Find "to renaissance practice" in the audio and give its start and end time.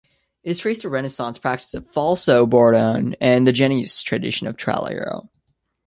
0.81-1.75